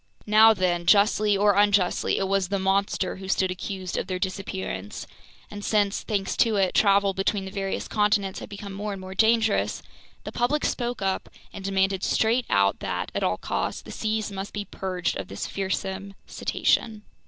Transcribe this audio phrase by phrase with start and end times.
[0.25, 5.05] Now then, justly or unjustly, it was the "monster" who stood accused of their disappearance;
[5.51, 9.13] and since, thanks to it, travel between the various continents had become more and more
[9.13, 9.83] dangerous,
[10.23, 14.65] the public spoke up and demanded straight out that, at all cost, the seas be
[14.65, 17.03] purged of this fearsome cetacean.